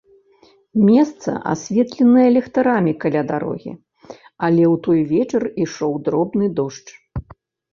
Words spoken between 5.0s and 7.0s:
вечар ішоў дробны дождж.